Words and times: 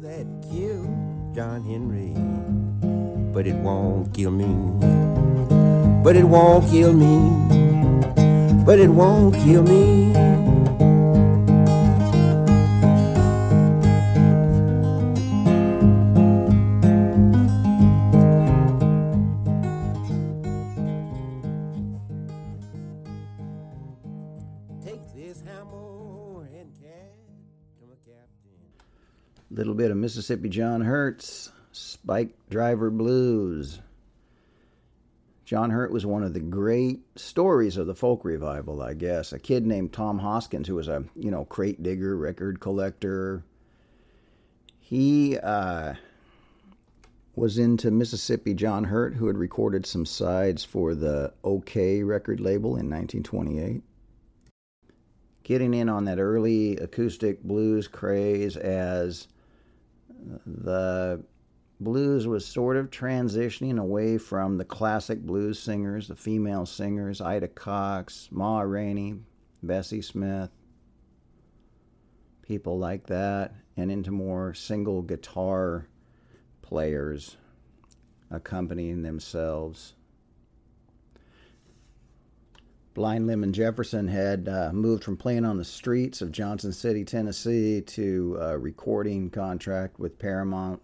that 0.00 0.26
killed 0.50 1.34
John 1.34 1.64
Henry, 1.64 2.14
but 3.32 3.46
it 3.46 3.54
won't 3.56 4.14
kill 4.14 4.30
me. 4.30 4.46
But 6.04 6.14
it 6.16 6.24
won't 6.24 6.70
kill 6.70 6.92
me. 6.92 7.30
But 8.64 8.78
it 8.78 8.88
won't 8.88 9.34
kill 9.34 9.62
me. 9.62 10.27
Mississippi 30.28 30.50
John 30.50 30.82
Hurt's 30.82 31.50
Spike 31.72 32.34
Driver 32.50 32.90
Blues. 32.90 33.78
John 35.46 35.70
Hurt 35.70 35.90
was 35.90 36.04
one 36.04 36.22
of 36.22 36.34
the 36.34 36.40
great 36.40 37.00
stories 37.16 37.78
of 37.78 37.86
the 37.86 37.94
folk 37.94 38.26
revival, 38.26 38.82
I 38.82 38.92
guess. 38.92 39.32
A 39.32 39.38
kid 39.38 39.66
named 39.66 39.94
Tom 39.94 40.18
Hoskins, 40.18 40.68
who 40.68 40.74
was 40.74 40.86
a 40.86 41.02
you 41.14 41.30
know 41.30 41.46
crate 41.46 41.82
digger, 41.82 42.14
record 42.14 42.60
collector. 42.60 43.42
He 44.78 45.38
uh, 45.38 45.94
was 47.34 47.56
into 47.56 47.90
Mississippi 47.90 48.52
John 48.52 48.84
Hurt, 48.84 49.14
who 49.14 49.28
had 49.28 49.38
recorded 49.38 49.86
some 49.86 50.04
sides 50.04 50.62
for 50.62 50.94
the 50.94 51.32
OKeh 51.42 52.06
record 52.06 52.38
label 52.38 52.76
in 52.76 52.90
1928 52.90 53.82
getting 55.42 55.72
in 55.72 55.88
on 55.88 56.04
that 56.04 56.18
early 56.18 56.76
acoustic 56.76 57.42
blues 57.42 57.88
craze 57.88 58.54
as 58.58 59.28
the 60.46 61.22
blues 61.80 62.26
was 62.26 62.44
sort 62.44 62.76
of 62.76 62.90
transitioning 62.90 63.78
away 63.78 64.18
from 64.18 64.56
the 64.56 64.64
classic 64.64 65.20
blues 65.20 65.58
singers, 65.58 66.08
the 66.08 66.16
female 66.16 66.66
singers, 66.66 67.20
Ida 67.20 67.48
Cox, 67.48 68.28
Ma 68.30 68.60
Rainey, 68.60 69.16
Bessie 69.62 70.02
Smith, 70.02 70.50
people 72.42 72.78
like 72.78 73.06
that, 73.06 73.54
and 73.76 73.90
into 73.90 74.10
more 74.10 74.54
single 74.54 75.02
guitar 75.02 75.86
players 76.62 77.36
accompanying 78.30 79.02
themselves. 79.02 79.94
Blind 82.98 83.28
Lemon 83.28 83.52
Jefferson 83.52 84.08
had 84.08 84.48
uh, 84.48 84.72
moved 84.72 85.04
from 85.04 85.16
playing 85.16 85.44
on 85.44 85.56
the 85.56 85.64
streets 85.64 86.20
of 86.20 86.32
Johnson 86.32 86.72
City, 86.72 87.04
Tennessee, 87.04 87.80
to 87.80 88.36
a 88.40 88.58
recording 88.58 89.30
contract 89.30 90.00
with 90.00 90.18
Paramount 90.18 90.82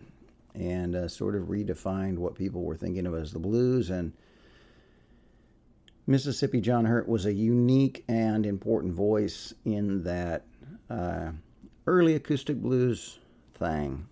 and 0.55 0.95
uh, 0.95 1.09
sort 1.09 1.35
of 1.35 1.49
redefined 1.49 2.19
what 2.19 2.37
people 2.37 2.63
were 2.63 2.77
thinking 2.77 3.09
of 3.09 3.17
as 3.17 3.33
the 3.33 3.41
blues. 3.41 3.91
And 3.91 4.13
Mississippi 6.07 6.61
John 6.61 6.85
Hurt 6.85 7.09
was 7.09 7.27
a 7.27 7.33
unique 7.33 8.05
and 8.07 8.47
important 8.47 8.95
voice 8.95 9.53
in 9.65 10.05
that 10.05 10.45
uh, 10.89 11.33
early 11.89 12.15
acoustic 12.15 12.63
blues 12.63 13.19
thing. 13.55 14.07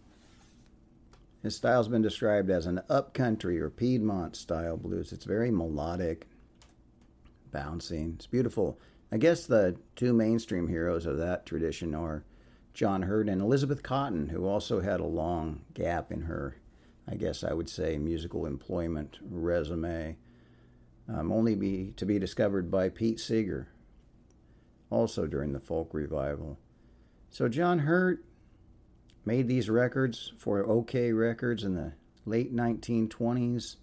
His 1.44 1.54
style's 1.54 1.86
been 1.86 2.02
described 2.02 2.50
as 2.50 2.66
an 2.66 2.80
upcountry 2.90 3.60
or 3.60 3.70
Piedmont 3.70 4.34
style 4.34 4.76
blues. 4.76 5.12
It's 5.12 5.24
very 5.24 5.52
melodic, 5.52 6.26
bouncing. 7.52 8.14
It's 8.16 8.26
beautiful. 8.26 8.80
I 9.12 9.18
guess 9.18 9.46
the 9.46 9.76
two 9.94 10.12
mainstream 10.12 10.66
heroes 10.66 11.06
of 11.06 11.18
that 11.18 11.46
tradition 11.46 11.94
are 11.94 12.24
John 12.74 13.02
Hurt 13.02 13.28
and 13.28 13.42
Elizabeth 13.42 13.82
Cotten, 13.82 14.30
who 14.30 14.46
also 14.46 14.80
had 14.80 15.00
a 15.00 15.06
long 15.06 15.60
gap 15.74 16.10
in 16.10 16.22
her, 16.22 16.56
I 17.06 17.16
guess 17.16 17.44
I 17.44 17.52
would 17.52 17.68
say, 17.68 17.98
musical 17.98 18.46
employment 18.46 19.18
resume, 19.22 20.16
um, 21.08 21.30
only 21.30 21.54
be 21.54 21.92
to 21.96 22.06
be 22.06 22.18
discovered 22.18 22.70
by 22.70 22.88
Pete 22.88 23.20
Seeger, 23.20 23.68
also 24.88 25.26
during 25.26 25.52
the 25.52 25.60
folk 25.60 25.92
revival. 25.92 26.58
So 27.28 27.48
John 27.48 27.80
Hurt 27.80 28.24
made 29.24 29.48
these 29.48 29.68
records 29.68 30.32
for 30.38 30.64
OKeh 30.64 31.16
Records 31.16 31.64
in 31.64 31.74
the 31.74 31.92
late 32.24 32.54
1920s, 32.54 33.76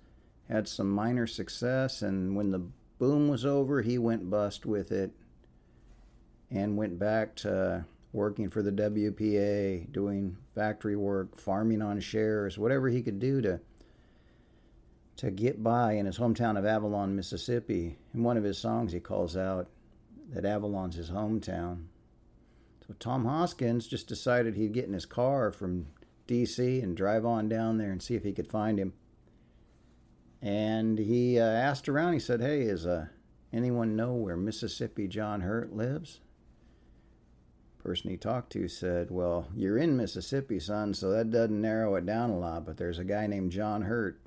had 0.47 0.67
some 0.67 0.89
minor 0.89 1.27
success, 1.27 2.01
and 2.01 2.35
when 2.35 2.49
the 2.49 2.63
boom 2.99 3.27
was 3.27 3.45
over, 3.45 3.81
he 3.81 3.97
went 3.97 4.29
bust 4.29 4.65
with 4.65 4.91
it 4.91 5.11
and 6.51 6.77
went 6.77 6.99
back 6.99 7.35
to 7.37 7.85
working 8.11 8.49
for 8.49 8.61
the 8.61 8.71
WPA, 8.71 9.91
doing 9.91 10.37
factory 10.53 10.95
work, 10.95 11.39
farming 11.39 11.81
on 11.81 11.99
shares, 11.99 12.57
whatever 12.57 12.89
he 12.89 13.01
could 13.01 13.19
do 13.19 13.41
to 13.41 13.59
to 15.15 15.31
get 15.31 15.61
by 15.61 15.93
in 15.93 16.05
his 16.05 16.17
hometown 16.17 16.57
of 16.57 16.65
Avalon, 16.65 17.13
Mississippi. 17.13 17.97
In 18.13 18.23
one 18.23 18.37
of 18.37 18.45
his 18.45 18.57
songs, 18.57 18.93
he 18.93 19.01
calls 19.01 19.35
out 19.35 19.67
that 20.29 20.45
Avalon's 20.45 20.95
his 20.95 21.09
hometown. 21.09 21.87
So 22.87 22.95
Tom 22.99 23.25
Hoskins 23.25 23.85
just 23.85 24.07
decided 24.07 24.55
he'd 24.55 24.71
get 24.71 24.85
in 24.85 24.93
his 24.93 25.05
car 25.05 25.51
from 25.51 25.87
D.C. 26.25 26.79
and 26.79 26.95
drive 26.95 27.25
on 27.25 27.49
down 27.49 27.77
there 27.77 27.91
and 27.91 28.01
see 28.01 28.15
if 28.15 28.23
he 28.23 28.31
could 28.31 28.47
find 28.47 28.79
him. 28.79 28.93
And 30.41 30.97
he 30.97 31.39
uh, 31.39 31.43
asked 31.43 31.89
around. 31.89 32.13
He 32.13 32.19
said, 32.19 32.41
"Hey, 32.41 32.61
is 32.61 32.85
uh, 32.85 33.07
anyone 33.51 33.95
know 33.95 34.13
where 34.13 34.37
Mississippi 34.37 35.07
John 35.07 35.41
Hurt 35.41 35.73
lives?" 35.75 36.21
Person 37.79 38.09
he 38.09 38.17
talked 38.17 38.51
to 38.53 38.67
said, 38.67 39.11
"Well, 39.11 39.47
you're 39.53 39.77
in 39.77 39.97
Mississippi, 39.97 40.59
son, 40.59 40.93
so 40.93 41.09
that 41.11 41.31
doesn't 41.31 41.61
narrow 41.61 41.95
it 41.95 42.05
down 42.05 42.29
a 42.29 42.37
lot. 42.37 42.65
But 42.65 42.77
there's 42.77 42.99
a 42.99 43.03
guy 43.03 43.27
named 43.27 43.51
John 43.51 43.81
Hurt 43.81 44.21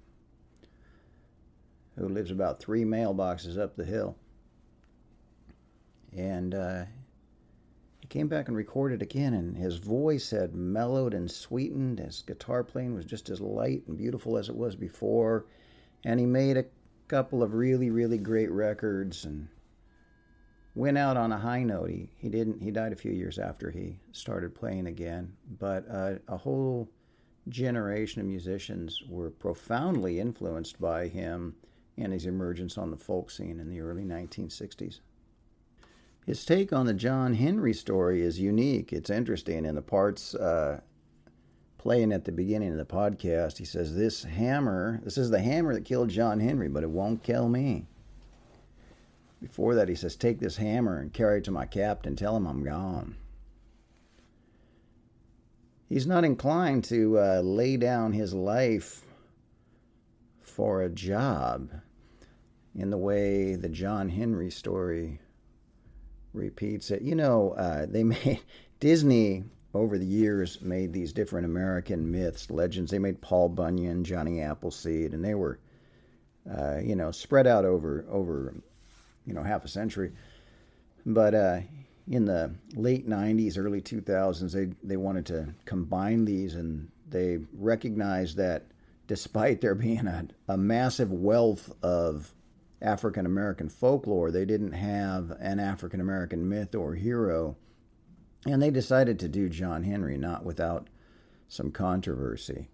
who 1.97 2.09
lives 2.09 2.31
about 2.31 2.61
three 2.61 2.85
mailboxes 2.85 3.59
up 3.59 3.77
the 3.77 3.85
hill." 3.85 4.17
And 6.15 6.55
uh, 6.55 6.85
he 8.03 8.07
came 8.09 8.29
back 8.29 8.49
and 8.49 8.57
recorded 8.57 9.01
again, 9.01 9.33
and 9.33 9.57
his 9.57 9.79
voice 9.79 10.29
had 10.29 10.55
mellowed 10.55 11.15
and 11.15 11.31
sweetened. 11.31 12.01
His 12.01 12.21
guitar 12.21 12.63
playing 12.63 12.95
was 12.95 13.07
just 13.07 13.31
as 13.31 13.41
light 13.41 13.85
and 13.87 13.97
beautiful 13.97 14.37
as 14.37 14.51
it 14.51 14.57
was 14.57 14.77
before 14.77 15.47
and 16.05 16.19
he 16.21 16.27
made 16.27 16.57
a 16.57 16.65
couple 17.09 17.43
of 17.43 17.55
really 17.55 17.91
really 17.91 18.19
great 18.19 18.51
records 18.51 19.25
and 19.25 19.49
went 20.75 20.97
out 20.97 21.17
on 21.17 21.33
a 21.33 21.39
high 21.39 21.63
note. 21.63 21.91
He, 21.91 22.09
he 22.17 22.29
didn't 22.29 22.63
he 22.63 22.71
died 22.71 22.93
a 22.93 22.97
few 22.97 23.13
years 23.13 23.39
after 23.39 23.71
he 23.71 23.99
started 24.13 24.55
playing 24.55 24.87
again. 24.87 25.35
But 25.59 25.85
uh, 25.91 26.15
a 26.29 26.37
whole 26.37 26.89
generation 27.49 28.21
of 28.21 28.27
musicians 28.27 29.03
were 29.09 29.31
profoundly 29.31 30.21
influenced 30.21 30.81
by 30.81 31.09
him 31.09 31.57
and 31.99 32.13
his 32.13 32.27
emergence 32.27 32.79
on 32.79 32.91
the 32.91 32.97
folk 32.97 33.31
scene 33.31 33.59
in 33.61 33.69
the 33.69 33.81
early 33.81 34.05
1960s 34.05 35.01
his 36.25 36.45
take 36.45 36.73
on 36.73 36.87
the 36.87 36.95
john 36.95 37.35
henry 37.35 37.75
story 37.75 38.23
is 38.23 38.39
unique. 38.39 38.93
It's 38.93 39.11
interesting 39.11 39.65
in 39.65 39.75
the 39.75 39.83
parts 39.83 40.35
uh, 40.35 40.81
playing 41.83 42.13
at 42.13 42.25
the 42.25 42.31
beginning 42.31 42.71
of 42.71 42.79
the 42.79 42.85
podcast, 42.85 43.59
he 43.59 43.65
says, 43.65 43.97
This 43.97 44.23
hammer, 44.23 45.01
this 45.03 45.19
is 45.19 45.31
the 45.31 45.41
hammer 45.41 45.75
that 45.75 45.85
killed 45.85 46.11
John 46.11 46.39
Henry, 46.39 46.69
but 46.69 46.85
it 46.85 46.91
won't 46.91 47.25
kill 47.25 47.49
me. 47.49 47.87
Before 49.41 49.75
that, 49.75 49.89
he 49.89 49.97
says, 49.97 50.15
Take 50.15 50.39
this 50.39 50.59
hammer 50.59 51.01
and 51.01 51.13
carry 51.13 51.39
it 51.39 51.45
to 51.45 51.51
my 51.51 51.67
captain, 51.67 52.15
tell 52.15 52.37
him 52.37 52.47
I'm 52.47 52.63
gone. 52.63 53.17
He's 55.89 56.07
not 56.07 56.25
inclined 56.25 56.85
to 56.85 57.19
uh, 57.19 57.41
lay 57.41 57.77
down 57.77 58.13
his 58.13 58.33
life 58.33 59.03
for 60.41 60.83
a 60.83 60.89
job 60.89 61.69
in 62.77 62.91
the 62.91 62.97
way 62.97 63.57
the 63.57 63.69
John 63.69 64.09
Henry 64.09 64.51
story 64.51 65.19
repeats 66.33 66.93
it. 66.93 67.03
You 67.03 67.17
know, 67.17 67.55
uh, 67.59 67.87
they 67.89 68.05
made 68.05 68.41
Disney 68.79 69.47
over 69.75 69.99
the 69.99 70.07
years 70.07 70.61
made 70.61 70.93
these 70.93 71.13
different 71.13 71.47
American 71.47 72.11
myths, 72.11 72.51
legends. 72.51 72.91
They 72.91 72.99
made 72.99 73.21
Paul 73.21 73.49
Bunyan, 73.49 74.05
Johnny 74.05 74.41
Appleseed, 74.41 75.15
and 75.15 75.25
they 75.25 75.35
were, 75.35 75.59
uh, 76.51 76.79
you 76.79 76.95
know, 76.95 77.11
spread 77.11 77.47
out 77.47 77.65
over 77.65 78.05
over, 78.11 78.55
you 79.27 79.33
know, 79.33 79.43
half 79.43 79.65
a 79.65 79.69
century. 79.69 80.13
But 81.07 81.35
uh, 81.35 81.61
in 82.09 82.27
the 82.27 82.53
late 82.75 83.09
'90s, 83.09 83.59
early 83.59 83.81
2000s, 83.81 84.53
they 84.53 84.73
they 84.83 84.97
wanted 84.97 85.27
to 85.27 85.55
combine 85.65 86.25
these, 86.25 86.55
and 86.55 86.91
they 87.09 87.39
recognized 87.55 88.37
that 88.37 88.67
despite 89.07 89.61
there 89.61 89.75
being 89.75 90.07
a, 90.07 90.27
a 90.49 90.57
massive 90.57 91.13
wealth 91.13 91.73
of 91.83 92.33
African 92.83 93.25
American 93.25 93.69
folklore, 93.69 94.31
they 94.31 94.45
didn't 94.45 94.73
have 94.73 95.31
an 95.41 95.61
African 95.61 96.01
American 96.01 96.49
myth 96.49 96.75
or 96.75 96.95
hero 96.95 97.57
and 98.47 98.61
they 98.61 98.71
decided 98.71 99.19
to 99.19 99.29
do 99.29 99.49
John 99.49 99.85
Henry, 99.85 100.17
not 100.17 100.45
without 100.45 100.89
some 101.49 101.71
controversy. 101.71 102.69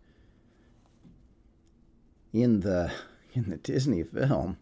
In 2.32 2.61
the 2.61 2.93
in 3.35 3.50
the 3.50 3.56
Disney 3.56 4.03
film, 4.03 4.56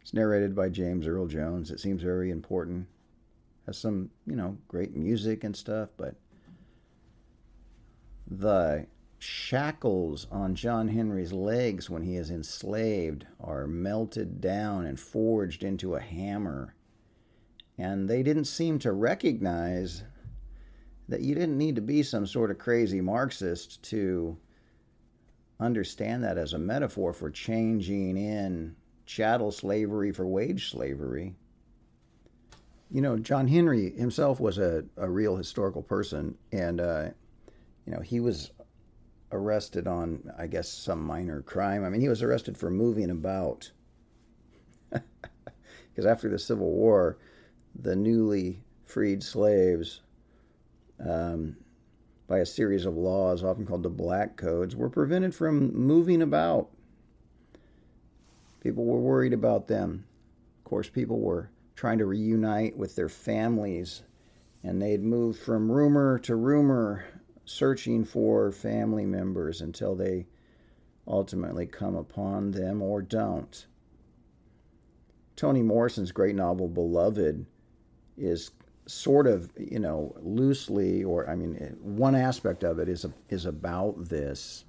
it's 0.00 0.14
narrated 0.14 0.54
by 0.54 0.68
James 0.68 1.06
Earl 1.06 1.26
Jones. 1.26 1.70
It 1.70 1.80
seems 1.80 2.02
very 2.02 2.30
important. 2.30 2.88
Has 3.66 3.76
some, 3.76 4.10
you 4.26 4.34
know, 4.34 4.56
great 4.66 4.96
music 4.96 5.44
and 5.44 5.54
stuff, 5.54 5.90
but 5.96 6.14
the 8.26 8.86
shackles 9.18 10.26
on 10.30 10.54
John 10.54 10.88
Henry's 10.88 11.32
legs 11.32 11.90
when 11.90 12.02
he 12.02 12.16
is 12.16 12.30
enslaved 12.30 13.26
are 13.40 13.66
melted 13.66 14.40
down 14.40 14.86
and 14.86 14.98
forged 14.98 15.62
into 15.62 15.94
a 15.94 16.00
hammer. 16.00 16.74
And 17.78 18.08
they 18.08 18.22
didn't 18.22 18.46
seem 18.46 18.78
to 18.80 18.92
recognize 18.92 20.02
that 21.08 21.20
you 21.20 21.34
didn't 21.34 21.56
need 21.56 21.76
to 21.76 21.80
be 21.80 22.02
some 22.02 22.26
sort 22.26 22.50
of 22.50 22.58
crazy 22.58 23.00
Marxist 23.00 23.82
to 23.84 24.36
understand 25.60 26.24
that 26.24 26.38
as 26.38 26.52
a 26.52 26.58
metaphor 26.58 27.12
for 27.12 27.30
changing 27.30 28.16
in 28.16 28.76
chattel 29.06 29.50
slavery 29.50 30.12
for 30.12 30.26
wage 30.26 30.70
slavery. 30.70 31.34
You 32.90 33.00
know, 33.00 33.16
John 33.16 33.48
Henry 33.48 33.90
himself 33.90 34.40
was 34.40 34.58
a, 34.58 34.84
a 34.96 35.08
real 35.08 35.36
historical 35.36 35.82
person, 35.82 36.36
and, 36.52 36.80
uh, 36.80 37.08
you 37.86 37.92
know, 37.92 38.00
he 38.00 38.18
was 38.18 38.50
arrested 39.30 39.86
on, 39.86 40.32
I 40.38 40.46
guess, 40.46 40.68
some 40.68 41.02
minor 41.04 41.42
crime. 41.42 41.84
I 41.84 41.90
mean, 41.90 42.00
he 42.00 42.08
was 42.08 42.22
arrested 42.22 42.56
for 42.56 42.70
moving 42.70 43.10
about. 43.10 43.70
Because 45.98 46.12
after 46.12 46.28
the 46.28 46.38
Civil 46.38 46.70
War, 46.70 47.18
the 47.78 47.94
newly 47.96 48.60
freed 48.84 49.22
slaves, 49.22 50.00
um, 51.04 51.56
by 52.26 52.38
a 52.38 52.46
series 52.46 52.84
of 52.84 52.96
laws, 52.96 53.42
often 53.42 53.64
called 53.64 53.82
the 53.82 53.88
Black 53.88 54.36
Codes, 54.36 54.76
were 54.76 54.90
prevented 54.90 55.34
from 55.34 55.74
moving 55.74 56.20
about. 56.20 56.68
People 58.60 58.84
were 58.84 58.98
worried 58.98 59.32
about 59.32 59.68
them. 59.68 60.04
Of 60.58 60.64
course, 60.64 60.88
people 60.90 61.20
were 61.20 61.50
trying 61.74 61.98
to 61.98 62.06
reunite 62.06 62.76
with 62.76 62.96
their 62.96 63.08
families, 63.08 64.02
and 64.62 64.82
they'd 64.82 65.02
moved 65.02 65.38
from 65.38 65.70
rumor 65.70 66.18
to 66.20 66.34
rumor 66.36 67.04
searching 67.44 68.04
for 68.04 68.52
family 68.52 69.06
members 69.06 69.60
until 69.60 69.94
they 69.94 70.26
ultimately 71.06 71.66
come 71.66 71.94
upon 71.94 72.50
them 72.50 72.82
or 72.82 73.00
don't. 73.00 73.66
Toni 75.36 75.62
Morrison's 75.62 76.12
great 76.12 76.34
novel, 76.34 76.68
Beloved, 76.68 77.46
is 78.18 78.50
sort 78.86 79.26
of, 79.26 79.50
you 79.58 79.78
know, 79.78 80.14
loosely, 80.20 81.04
or 81.04 81.28
I 81.28 81.34
mean, 81.34 81.54
one 81.80 82.14
aspect 82.14 82.64
of 82.64 82.78
it 82.78 82.88
is, 82.88 83.06
is 83.28 83.46
about 83.46 84.08
this. 84.08 84.64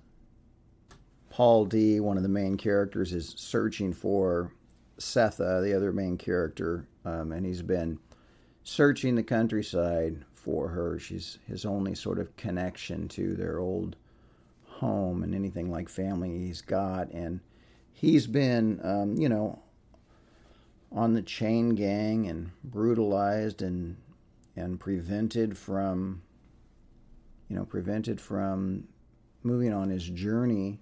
Paul 1.29 1.65
D, 1.65 1.99
one 1.99 2.17
of 2.17 2.23
the 2.23 2.29
main 2.29 2.57
characters, 2.57 3.13
is 3.13 3.33
searching 3.37 3.93
for 3.93 4.51
Sethe, 4.97 5.63
the 5.63 5.73
other 5.73 5.93
main 5.93 6.17
character, 6.17 6.87
um, 7.05 7.31
and 7.31 7.45
he's 7.45 7.61
been 7.61 7.97
searching 8.63 9.15
the 9.15 9.23
countryside 9.23 10.25
for 10.35 10.67
her. 10.67 10.99
She's 10.99 11.39
his 11.47 11.65
only 11.65 11.95
sort 11.95 12.19
of 12.19 12.35
connection 12.35 13.07
to 13.09 13.35
their 13.35 13.59
old 13.59 13.95
home 14.65 15.23
and 15.23 15.35
anything 15.35 15.71
like 15.71 15.89
family 15.89 16.37
he's 16.37 16.61
got. 16.61 17.09
And 17.11 17.39
he's 17.93 18.27
been, 18.27 18.79
um, 18.83 19.15
you 19.15 19.29
know, 19.29 19.59
on 20.91 21.13
the 21.13 21.21
chain 21.21 21.75
gang 21.75 22.27
and 22.27 22.51
brutalized 22.63 23.61
and 23.61 23.97
and 24.55 24.79
prevented 24.79 25.57
from, 25.57 26.21
you 27.47 27.55
know, 27.55 27.63
prevented 27.63 28.19
from 28.19 28.87
moving 29.43 29.73
on 29.73 29.89
his 29.89 30.09
journey. 30.09 30.79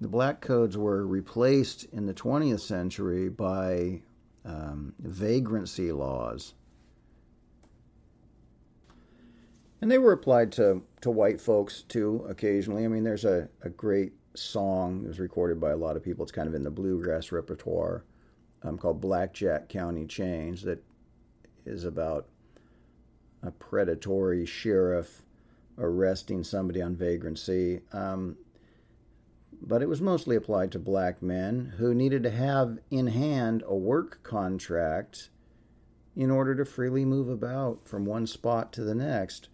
The 0.00 0.08
black 0.08 0.40
codes 0.40 0.76
were 0.76 1.06
replaced 1.06 1.84
in 1.84 2.04
the 2.04 2.12
20th 2.12 2.60
century 2.60 3.30
by 3.30 4.02
um, 4.44 4.92
vagrancy 4.98 5.92
laws 5.92 6.52
and 9.84 9.90
they 9.90 9.98
were 9.98 10.12
applied 10.12 10.50
to 10.50 10.80
to 11.02 11.10
white 11.10 11.38
folks 11.38 11.82
too 11.82 12.24
occasionally. 12.26 12.86
I 12.86 12.88
mean, 12.88 13.04
there's 13.04 13.26
a, 13.26 13.50
a 13.60 13.68
great 13.68 14.14
song 14.32 15.02
that 15.02 15.08
was 15.08 15.20
recorded 15.20 15.60
by 15.60 15.72
a 15.72 15.76
lot 15.76 15.94
of 15.94 16.02
people. 16.02 16.22
It's 16.22 16.32
kind 16.32 16.48
of 16.48 16.54
in 16.54 16.62
the 16.62 16.70
bluegrass 16.70 17.30
repertoire 17.32 18.02
um, 18.64 18.78
called 18.78 19.00
Blackjack 19.00 19.68
County 19.68 20.06
Chains 20.06 20.62
that 20.62 20.82
is 21.66 21.84
about 21.84 22.26
a 23.42 23.50
predatory 23.50 24.46
sheriff 24.46 25.22
arresting 25.78 26.42
somebody 26.44 26.80
on 26.80 26.96
vagrancy. 26.96 27.80
Um, 27.92 28.36
but 29.60 29.82
it 29.82 29.88
was 29.88 30.00
mostly 30.00 30.36
applied 30.36 30.72
to 30.72 30.78
black 30.78 31.22
men 31.22 31.74
who 31.78 31.94
needed 31.94 32.22
to 32.24 32.30
have 32.30 32.78
in 32.90 33.08
hand 33.08 33.62
a 33.66 33.74
work 33.74 34.22
contract 34.22 35.30
in 36.16 36.30
order 36.30 36.54
to 36.54 36.64
freely 36.64 37.04
move 37.04 37.28
about 37.28 37.86
from 37.86 38.04
one 38.04 38.26
spot 38.26 38.72
to 38.72 38.84
the 38.84 38.94
next 38.94 39.48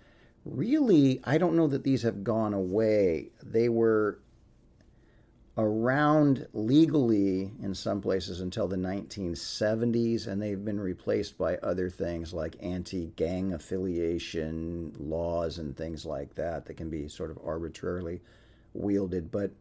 really, 0.45 1.21
I 1.25 1.39
don't 1.39 1.57
know 1.57 1.67
that 1.69 1.85
these 1.85 2.03
have 2.03 2.25
gone 2.25 2.55
away. 2.55 3.31
They 3.43 3.69
were 3.69 4.21
around 5.61 6.47
legally 6.53 7.53
in 7.63 7.75
some 7.75 8.01
places 8.01 8.41
until 8.41 8.67
the 8.67 8.77
1970s, 8.77 10.27
and 10.27 10.41
they've 10.41 10.65
been 10.65 10.81
replaced 10.81 11.37
by 11.39 11.57
other 11.59 11.91
things 11.91 12.33
like 12.33 12.57
anti 12.61 13.07
gang 13.17 13.53
affiliation 13.53 14.93
laws 14.99 15.59
and 15.59 15.77
things 15.77 16.05
like 16.05 16.35
that 16.35 16.67
that 16.67 16.77
can 16.77 16.91
be 16.91 17.09
sort 17.09 17.31
of 17.31 17.39
arbitrarily 17.45 18.21
wielded. 18.75 19.31
But 19.31 19.53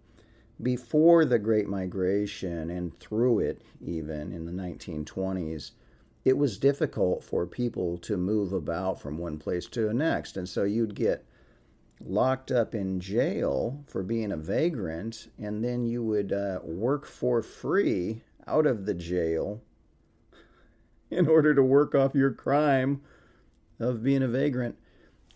before 0.62 1.26
the 1.26 1.40
Great 1.40 1.68
Migration 1.68 2.70
and 2.70 2.98
through 3.00 3.40
it, 3.40 3.62
even 3.82 4.32
in 4.32 4.46
the 4.46 4.52
1920s, 4.52 5.72
it 6.26 6.38
was 6.38 6.58
difficult 6.58 7.24
for 7.24 7.46
people 7.46 7.98
to 8.00 8.18
move 8.18 8.52
about 8.54 9.00
from 9.00 9.18
one 9.18 9.38
place 9.38 9.68
to 9.68 9.82
the 9.82 9.94
next. 9.94 10.38
And 10.38 10.48
so 10.48 10.64
you'd 10.64 10.96
get 10.96 11.26
locked 12.04 12.52
up 12.52 12.74
in 12.74 13.00
jail 13.00 13.84
for 13.88 14.04
being 14.04 14.32
a 14.32 14.38
vagrant, 14.38 15.30
and 15.38 15.64
then 15.64 15.86
you 15.86 16.04
would 16.04 16.32
uh, 16.32 16.60
work 16.64 17.06
for 17.06 17.42
free 17.42 18.22
out 18.48 18.66
of 18.66 18.86
the 18.86 18.94
jail 18.94 19.62
in 21.10 21.28
order 21.28 21.54
to 21.54 21.64
work 21.64 21.94
off 21.94 22.16
your 22.16 22.32
crime 22.32 23.02
of 23.80 24.04
being 24.04 24.24
a 24.24 24.28
vagrant. 24.28 24.78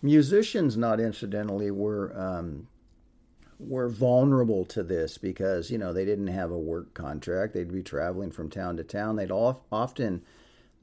Musicians, 0.01 0.75
not 0.75 0.99
incidentally, 0.99 1.71
were 1.71 2.13
um, 2.19 2.67
were 3.59 3.87
vulnerable 3.87 4.65
to 4.65 4.83
this 4.83 5.17
because 5.17 5.71
you 5.71 5.77
know 5.77 5.93
they 5.93 6.03
didn't 6.03 6.27
have 6.27 6.51
a 6.51 6.57
work 6.57 6.93
contract. 6.93 7.53
They'd 7.53 7.71
be 7.71 7.83
traveling 7.83 8.31
from 8.31 8.49
town 8.49 8.77
to 8.77 8.83
town. 8.83 9.15
They'd 9.15 9.31
often 9.31 10.23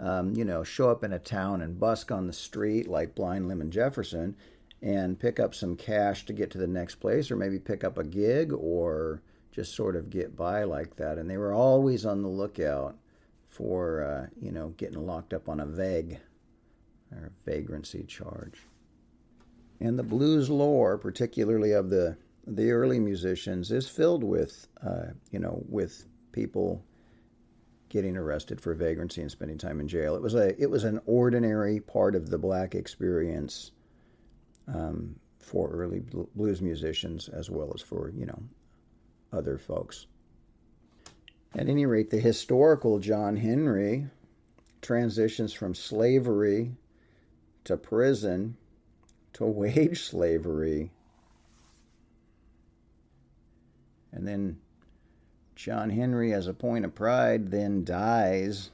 um, 0.00 0.34
you 0.34 0.44
know, 0.44 0.64
show 0.64 0.90
up 0.90 1.04
in 1.04 1.12
a 1.12 1.18
town 1.18 1.60
and 1.60 1.78
busk 1.78 2.10
on 2.10 2.26
the 2.26 2.32
street 2.32 2.88
like 2.88 3.14
Blind 3.14 3.48
Lemon 3.48 3.70
Jefferson 3.70 4.34
and 4.82 5.18
pick 5.18 5.38
up 5.38 5.54
some 5.54 5.76
cash 5.76 6.24
to 6.26 6.32
get 6.32 6.50
to 6.50 6.58
the 6.58 6.66
next 6.66 6.96
place 6.96 7.30
or 7.30 7.36
maybe 7.36 7.58
pick 7.58 7.84
up 7.84 7.98
a 7.98 8.04
gig 8.04 8.52
or 8.52 9.22
just 9.52 9.74
sort 9.74 9.96
of 9.96 10.10
get 10.10 10.36
by 10.36 10.64
like 10.64 10.96
that. 10.96 11.18
And 11.18 11.28
they 11.28 11.36
were 11.36 11.52
always 11.52 12.06
on 12.06 12.22
the 12.22 12.28
lookout 12.28 12.96
for, 13.48 14.02
uh, 14.02 14.26
you 14.40 14.52
know, 14.52 14.68
getting 14.76 15.06
locked 15.06 15.34
up 15.34 15.48
on 15.48 15.60
a 15.60 15.66
vag 15.66 16.18
or 17.12 17.32
vagrancy 17.44 18.04
charge. 18.04 18.60
And 19.80 19.98
the 19.98 20.04
blues 20.04 20.48
lore, 20.48 20.98
particularly 20.98 21.72
of 21.72 21.90
the 21.90 22.16
the 22.46 22.70
early 22.70 22.98
musicians, 22.98 23.70
is 23.70 23.88
filled 23.88 24.24
with, 24.24 24.66
uh, 24.82 25.12
you 25.30 25.38
know, 25.38 25.62
with 25.68 26.06
people 26.32 26.82
getting 27.88 28.16
arrested 28.16 28.60
for 28.60 28.72
vagrancy 28.74 29.20
and 29.20 29.30
spending 29.30 29.58
time 29.58 29.80
in 29.80 29.88
jail. 29.88 30.14
It 30.14 30.22
was 30.22 30.34
a 30.34 30.60
it 30.60 30.70
was 30.70 30.84
an 30.84 31.00
ordinary 31.06 31.80
part 31.80 32.14
of 32.14 32.30
the 32.30 32.38
black 32.38 32.74
experience 32.74 33.72
um, 34.74 35.16
for 35.38 35.70
early 35.70 36.00
blues 36.34 36.60
musicians 36.60 37.28
as 37.28 37.50
well 37.50 37.72
as 37.74 37.80
for 37.80 38.10
you 38.10 38.26
know 38.26 38.42
other 39.32 39.58
folks. 39.58 40.06
At 41.54 41.68
any 41.68 41.86
rate, 41.86 42.10
the 42.10 42.20
historical 42.20 42.98
John 42.98 43.36
Henry 43.36 44.06
transitions 44.82 45.52
from 45.52 45.74
slavery 45.74 46.72
to 47.64 47.76
prison 47.76 48.56
to 49.34 49.44
wage 49.46 50.02
slavery. 50.02 50.90
And 54.12 54.26
then 54.26 54.58
John 55.54 55.90
Henry, 55.90 56.32
as 56.32 56.46
a 56.46 56.54
point 56.54 56.84
of 56.84 56.94
pride, 56.94 57.50
then 57.50 57.84
dies, 57.84 58.70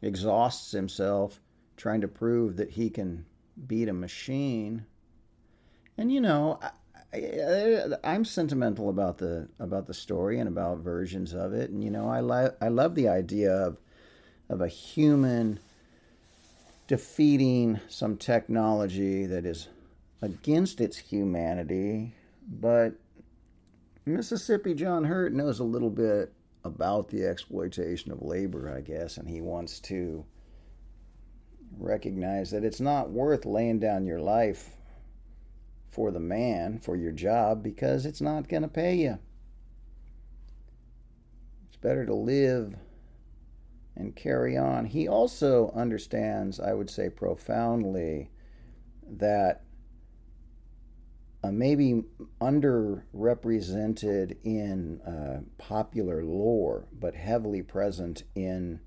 exhausts 0.00 0.72
himself 0.72 1.40
trying 1.76 2.00
to 2.00 2.08
prove 2.08 2.56
that 2.56 2.70
he 2.70 2.90
can 2.90 3.24
beat 3.66 3.88
a 3.88 3.92
machine. 3.92 4.86
And 5.96 6.12
you 6.12 6.20
know, 6.20 6.58
I, 7.12 7.98
am 8.04 8.24
sentimental 8.24 8.88
about 8.88 9.18
the 9.18 9.48
about 9.58 9.86
the 9.86 9.94
story 9.94 10.38
and 10.38 10.48
about 10.48 10.78
versions 10.78 11.34
of 11.34 11.52
it, 11.52 11.70
and 11.70 11.84
you 11.84 11.90
know, 11.90 12.08
I 12.08 12.20
like 12.20 12.56
I 12.60 12.68
love 12.68 12.94
the 12.94 13.08
idea 13.08 13.52
of 13.52 13.78
of 14.48 14.60
a 14.60 14.68
human 14.68 15.58
defeating 16.86 17.80
some 17.88 18.16
technology 18.16 19.26
that 19.26 19.46
is 19.46 19.68
against 20.20 20.80
its 20.80 20.96
humanity, 20.96 22.14
but 22.48 22.94
Mississippi 24.04 24.74
John 24.74 25.04
Hurt 25.04 25.32
knows 25.32 25.60
a 25.60 25.64
little 25.64 25.90
bit 25.90 26.32
about 26.64 27.08
the 27.08 27.26
exploitation 27.26 28.12
of 28.12 28.22
labor, 28.22 28.74
I 28.74 28.80
guess, 28.80 29.16
and 29.16 29.28
he 29.28 29.40
wants 29.40 29.80
to 29.80 30.24
recognize 31.78 32.50
that 32.50 32.64
it's 32.64 32.80
not 32.80 33.10
worth 33.10 33.44
laying 33.44 33.78
down 33.78 34.06
your 34.06 34.20
life 34.20 34.76
for 35.90 36.10
the 36.10 36.20
man 36.20 36.78
for 36.78 36.96
your 36.96 37.12
job 37.12 37.62
because 37.62 38.06
it's 38.06 38.20
not 38.20 38.48
going 38.48 38.62
to 38.62 38.68
pay 38.68 38.94
you. 38.94 39.18
It's 41.68 41.76
better 41.76 42.06
to 42.06 42.14
live 42.14 42.74
and 43.94 44.16
carry 44.16 44.56
on. 44.56 44.86
He 44.86 45.06
also 45.06 45.70
understands, 45.76 46.58
I 46.58 46.72
would 46.72 46.88
say 46.88 47.10
profoundly, 47.10 48.30
that 49.18 49.64
uh, 51.44 51.50
maybe 51.50 52.04
underrepresented 52.40 54.36
in 54.44 55.00
uh, 55.02 55.40
popular 55.58 56.24
lore, 56.24 56.86
but 56.92 57.14
heavily 57.14 57.62
present 57.62 58.22
in 58.34 58.80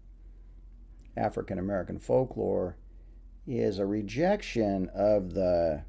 African 1.18 1.60
American 1.60 2.00
folklore, 2.00 2.78
is 3.48 3.80
a 3.80 3.86
rejection 3.86 4.90
of 4.96 5.34
the 5.34 5.84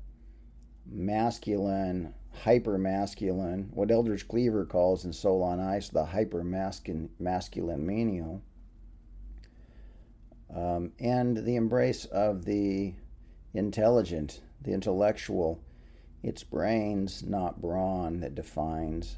masculine, 0.85 2.15
hyper 2.33 2.79
masculine, 2.79 3.71
what 3.73 3.91
Eldridge 3.91 4.29
Cleaver 4.29 4.65
calls 4.65 5.05
in 5.05 5.13
Soul 5.13 5.43
on 5.43 5.59
Ice 5.59 5.89
the 5.89 6.05
hyper 6.05 6.45
masculine 6.45 7.87
menial, 7.87 8.43
um, 10.55 10.93
and 11.01 11.39
the 11.39 11.57
embrace 11.57 12.05
of 12.07 12.45
the 12.45 12.95
intelligent, 13.55 14.43
the 14.63 14.73
intellectual. 14.73 15.61
It's 16.23 16.45
brains, 16.45 17.23
not 17.23 17.61
brawn, 17.61 18.21
that 18.21 18.35
defines 18.35 19.17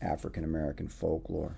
African 0.00 0.44
American 0.44 0.88
folklore. 0.88 1.56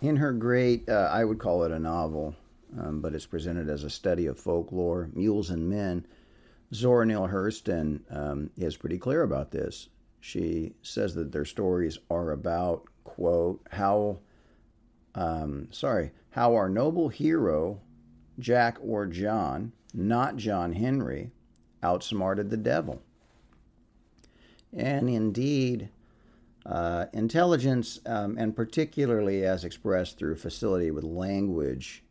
In 0.00 0.16
her 0.16 0.32
great, 0.32 0.88
uh, 0.88 1.10
I 1.12 1.24
would 1.24 1.38
call 1.38 1.64
it 1.64 1.72
a 1.72 1.78
novel, 1.78 2.36
um, 2.78 3.00
but 3.00 3.14
it's 3.14 3.26
presented 3.26 3.68
as 3.68 3.82
a 3.82 3.90
study 3.90 4.26
of 4.26 4.38
folklore, 4.38 5.10
Mules 5.12 5.50
and 5.50 5.68
Men, 5.68 6.06
Zora 6.72 7.04
Neale 7.04 7.28
Hurston 7.28 8.00
um, 8.10 8.50
is 8.56 8.76
pretty 8.76 8.98
clear 8.98 9.22
about 9.22 9.50
this. 9.50 9.88
She 10.20 10.74
says 10.82 11.14
that 11.14 11.32
their 11.32 11.44
stories 11.44 11.98
are 12.10 12.30
about, 12.30 12.84
quote, 13.04 13.60
how, 13.72 14.18
um, 15.14 15.68
sorry, 15.70 16.12
how 16.30 16.54
our 16.54 16.68
noble 16.68 17.08
hero, 17.08 17.80
Jack 18.38 18.78
or 18.80 19.06
John, 19.06 19.72
not 19.94 20.36
John 20.36 20.72
Henry, 20.72 21.32
outsmarted 21.82 22.50
the 22.50 22.56
devil. 22.56 23.02
And 24.72 25.08
indeed, 25.08 25.88
uh, 26.68 27.06
intelligence, 27.14 27.98
um, 28.04 28.36
and 28.38 28.54
particularly 28.54 29.44
as 29.44 29.64
expressed 29.64 30.18
through 30.18 30.36
facility 30.36 30.90
with 30.90 31.04
language, 31.04 32.04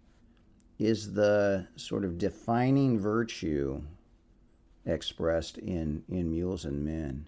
is 0.79 1.13
the 1.13 1.67
sort 1.75 2.03
of 2.03 2.17
defining 2.17 2.99
virtue 2.99 3.81
expressed 4.85 5.57
in, 5.59 6.03
in 6.09 6.31
Mules 6.31 6.65
and 6.65 6.83
Men. 6.83 7.27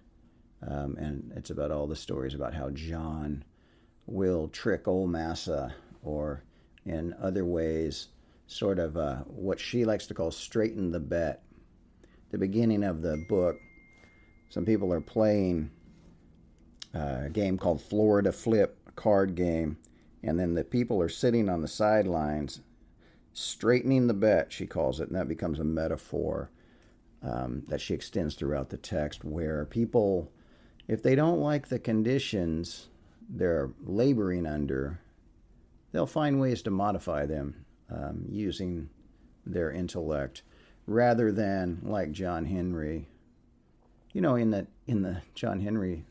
Um, 0.66 0.96
and 0.96 1.32
it's 1.36 1.50
about 1.50 1.70
all 1.70 1.86
the 1.86 1.96
stories 1.96 2.34
about 2.34 2.52
how 2.54 2.70
John 2.70 3.44
will 4.06 4.48
trick 4.48 4.88
old 4.88 5.10
Massa 5.10 5.74
or 6.02 6.42
in 6.84 7.14
other 7.22 7.44
ways, 7.44 8.08
sort 8.46 8.78
of 8.78 8.96
uh, 8.96 9.16
what 9.26 9.60
she 9.60 9.84
likes 9.84 10.06
to 10.08 10.14
call 10.14 10.30
straighten 10.30 10.90
the 10.90 11.00
bet. 11.00 11.42
The 12.30 12.38
beginning 12.38 12.82
of 12.82 13.02
the 13.02 13.24
book, 13.28 13.56
some 14.48 14.64
people 14.64 14.92
are 14.92 15.00
playing 15.00 15.70
uh, 16.94 17.22
a 17.26 17.30
game 17.30 17.58
called 17.58 17.80
Florida 17.80 18.32
Flip 18.32 18.76
card 18.96 19.34
game, 19.34 19.78
and 20.22 20.38
then 20.38 20.54
the 20.54 20.64
people 20.64 21.00
are 21.00 21.08
sitting 21.08 21.48
on 21.48 21.62
the 21.62 21.68
sidelines 21.68 22.60
straightening 23.32 24.06
the 24.06 24.14
bet, 24.14 24.52
she 24.52 24.66
calls 24.66 25.00
it, 25.00 25.08
and 25.08 25.16
that 25.16 25.28
becomes 25.28 25.58
a 25.58 25.64
metaphor 25.64 26.50
um, 27.22 27.62
that 27.68 27.80
she 27.80 27.94
extends 27.94 28.34
throughout 28.34 28.70
the 28.70 28.76
text 28.76 29.24
where 29.24 29.64
people, 29.64 30.30
if 30.88 31.02
they 31.02 31.14
don't 31.14 31.40
like 31.40 31.68
the 31.68 31.78
conditions 31.78 32.88
they're 33.28 33.70
laboring 33.84 34.46
under, 34.46 35.00
they'll 35.92 36.06
find 36.06 36.40
ways 36.40 36.62
to 36.62 36.70
modify 36.70 37.26
them 37.26 37.64
um, 37.90 38.24
using 38.28 38.88
their 39.46 39.70
intellect 39.70 40.42
rather 40.86 41.30
than 41.30 41.80
like 41.82 42.12
John 42.12 42.44
Henry. 42.44 43.06
You 44.12 44.20
know, 44.20 44.34
in 44.34 44.50
the 44.50 44.66
in 44.88 45.02
the 45.02 45.22
John 45.34 45.60
Henry 45.60 46.04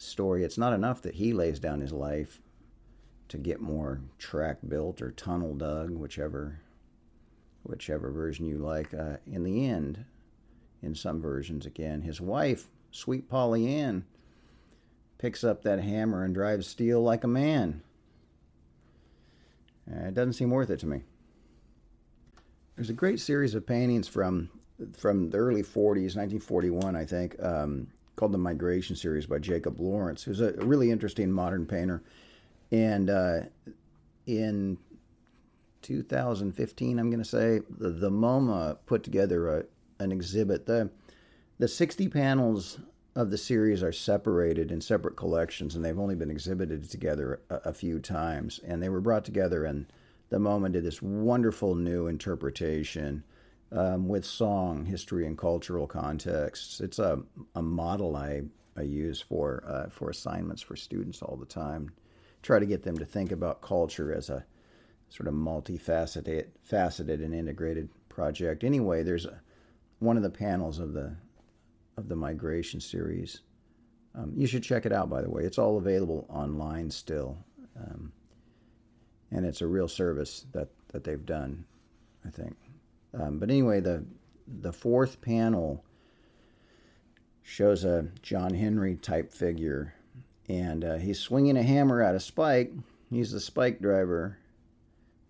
story, 0.00 0.44
it's 0.44 0.58
not 0.58 0.72
enough 0.72 1.02
that 1.02 1.14
he 1.14 1.32
lays 1.32 1.58
down 1.58 1.80
his 1.80 1.92
life 1.92 2.40
to 3.28 3.38
get 3.38 3.60
more 3.60 4.00
track 4.18 4.58
built 4.66 5.00
or 5.00 5.12
tunnel 5.12 5.54
dug, 5.54 5.90
whichever 5.90 6.60
whichever 7.62 8.10
version 8.10 8.46
you 8.46 8.58
like. 8.58 8.92
Uh, 8.94 9.16
in 9.30 9.44
the 9.44 9.66
end, 9.66 10.04
in 10.82 10.94
some 10.94 11.20
versions, 11.20 11.66
again, 11.66 12.00
his 12.00 12.20
wife, 12.20 12.68
sweet 12.90 13.28
Polly 13.28 13.74
Ann, 13.74 14.04
picks 15.18 15.44
up 15.44 15.62
that 15.62 15.80
hammer 15.80 16.24
and 16.24 16.34
drives 16.34 16.66
steel 16.66 17.02
like 17.02 17.24
a 17.24 17.28
man. 17.28 17.82
Uh, 19.90 20.06
it 20.06 20.14
doesn't 20.14 20.32
seem 20.32 20.50
worth 20.50 20.70
it 20.70 20.80
to 20.80 20.86
me. 20.86 21.02
There's 22.76 22.90
a 22.90 22.94
great 22.94 23.20
series 23.20 23.54
of 23.54 23.66
paintings 23.66 24.08
from 24.08 24.50
from 24.96 25.28
the 25.28 25.36
early 25.36 25.62
40s, 25.62 26.16
1941, 26.16 26.96
I 26.96 27.04
think, 27.04 27.36
um, 27.42 27.88
called 28.16 28.32
the 28.32 28.38
Migration 28.38 28.96
Series 28.96 29.26
by 29.26 29.38
Jacob 29.38 29.80
Lawrence, 29.80 30.22
who's 30.22 30.40
a 30.40 30.52
really 30.52 30.90
interesting 30.90 31.30
modern 31.30 31.66
painter. 31.66 32.02
And 32.70 33.10
uh, 33.10 33.40
in 34.26 34.78
2015, 35.82 36.98
I'm 36.98 37.10
going 37.10 37.22
to 37.22 37.28
say, 37.28 37.60
the, 37.78 37.90
the 37.90 38.10
MoMA 38.10 38.78
put 38.86 39.02
together 39.02 39.58
a, 39.58 39.64
an 40.02 40.12
exhibit. 40.12 40.66
The, 40.66 40.90
the 41.58 41.68
60 41.68 42.08
panels 42.08 42.78
of 43.16 43.30
the 43.30 43.38
series 43.38 43.82
are 43.82 43.92
separated 43.92 44.70
in 44.70 44.80
separate 44.80 45.16
collections, 45.16 45.74
and 45.74 45.84
they've 45.84 45.98
only 45.98 46.14
been 46.14 46.30
exhibited 46.30 46.88
together 46.88 47.40
a, 47.50 47.56
a 47.66 47.74
few 47.74 47.98
times. 47.98 48.60
And 48.64 48.82
they 48.82 48.88
were 48.88 49.00
brought 49.00 49.24
together, 49.24 49.64
and 49.64 49.86
the 50.28 50.38
MoMA 50.38 50.72
did 50.72 50.84
this 50.84 51.02
wonderful 51.02 51.74
new 51.74 52.06
interpretation 52.06 53.24
um, 53.72 54.08
with 54.08 54.24
song, 54.24 54.84
history, 54.84 55.26
and 55.26 55.38
cultural 55.38 55.86
contexts. 55.86 56.80
It's 56.80 56.98
a, 56.98 57.20
a 57.54 57.62
model 57.62 58.16
I, 58.16 58.42
I 58.76 58.82
use 58.82 59.20
for, 59.20 59.62
uh, 59.66 59.88
for 59.90 60.10
assignments 60.10 60.62
for 60.62 60.76
students 60.76 61.22
all 61.22 61.36
the 61.36 61.46
time. 61.46 61.92
Try 62.42 62.58
to 62.58 62.66
get 62.66 62.82
them 62.82 62.98
to 62.98 63.04
think 63.04 63.32
about 63.32 63.60
culture 63.60 64.12
as 64.12 64.30
a 64.30 64.44
sort 65.10 65.28
of 65.28 65.34
multifaceted 65.34 66.46
faceted 66.62 67.20
and 67.20 67.34
integrated 67.34 67.88
project. 68.08 68.64
Anyway, 68.64 69.02
there's 69.02 69.26
a, 69.26 69.40
one 69.98 70.16
of 70.16 70.22
the 70.22 70.30
panels 70.30 70.78
of 70.78 70.94
the 70.94 71.14
of 71.96 72.08
the 72.08 72.16
migration 72.16 72.80
series. 72.80 73.40
Um, 74.14 74.32
you 74.36 74.46
should 74.46 74.62
check 74.62 74.86
it 74.86 74.92
out, 74.92 75.10
by 75.10 75.20
the 75.20 75.30
way. 75.30 75.44
It's 75.44 75.58
all 75.58 75.76
available 75.76 76.26
online 76.30 76.90
still, 76.90 77.36
um, 77.76 78.12
and 79.30 79.44
it's 79.44 79.60
a 79.60 79.66
real 79.66 79.88
service 79.88 80.46
that 80.52 80.68
that 80.88 81.04
they've 81.04 81.26
done, 81.26 81.64
I 82.24 82.30
think. 82.30 82.56
Um, 83.14 83.38
but 83.38 83.50
anyway, 83.50 83.80
the 83.80 84.04
the 84.46 84.72
fourth 84.72 85.20
panel 85.20 85.84
shows 87.42 87.84
a 87.84 88.08
John 88.22 88.54
Henry 88.54 88.96
type 88.96 89.32
figure, 89.32 89.94
and 90.48 90.84
uh, 90.84 90.96
he's 90.96 91.18
swinging 91.18 91.56
a 91.56 91.62
hammer 91.62 92.02
at 92.02 92.14
a 92.14 92.20
spike. 92.20 92.72
He's 93.10 93.32
the 93.32 93.40
spike 93.40 93.80
driver, 93.80 94.38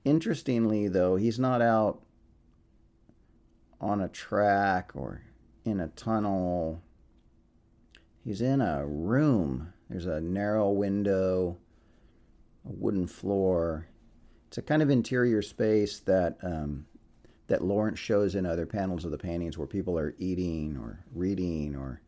Interestingly, 0.05 0.89
though, 0.89 1.17
he's 1.17 1.39
not 1.39 1.61
out 1.61 2.01
on 3.81 4.01
a 4.01 4.09
track 4.09 4.93
or 4.95 5.23
in 5.65 5.81
a 5.81 5.89
tunnel. 5.89 6.83
He's 8.25 8.41
in 8.41 8.61
a 8.63 8.87
room. 8.87 9.73
There's 9.91 10.07
a 10.07 10.21
narrow 10.21 10.71
window, 10.71 11.59
a 12.67 12.73
wooden 12.73 13.07
floor. 13.07 13.89
It's 14.49 14.59
a 14.59 14.63
kind 14.63 14.83
of 14.83 14.91
interior 14.91 15.43
space 15.43 16.01
that 16.01 16.39
um, 16.43 16.87
that 17.51 17.65
Lawrence 17.65 17.99
shows 17.99 18.37
in 18.37 18.47
other 18.47 18.65
panels 18.65 19.05
of 19.05 19.11
the 19.11 19.19
paintings, 19.19 19.59
where 19.59 19.67
people 19.67 19.99
are 19.99 20.15
eating 20.19 20.77
or 20.77 21.01
reading 21.13 21.75
or 21.75 22.01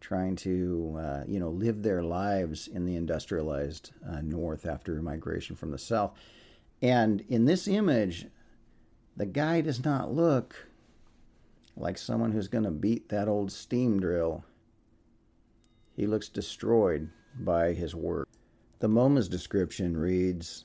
trying 0.00 0.34
to 0.34 0.96
uh, 0.98 1.24
you 1.28 1.38
know 1.38 1.50
live 1.50 1.82
their 1.82 2.02
lives 2.02 2.68
in 2.68 2.86
the 2.86 2.96
industrialized 2.96 3.90
uh, 4.10 4.22
North 4.22 4.64
after 4.64 5.02
migration 5.02 5.54
from 5.54 5.70
the 5.70 5.78
South. 5.78 6.12
And 6.80 7.22
in 7.28 7.44
this 7.44 7.68
image, 7.68 8.28
the 9.14 9.26
guy 9.26 9.60
does 9.60 9.84
not 9.84 10.10
look 10.10 10.56
like 11.76 11.98
someone 11.98 12.32
who's 12.32 12.48
going 12.48 12.64
to 12.64 12.70
beat 12.70 13.10
that 13.10 13.28
old 13.28 13.52
steam 13.52 14.00
drill. 14.00 14.42
He 15.96 16.06
looks 16.06 16.30
destroyed 16.30 17.10
by 17.38 17.74
his 17.74 17.94
work. 17.94 18.26
The 18.78 18.88
MoMA's 18.88 19.28
description 19.28 19.98
reads 19.98 20.64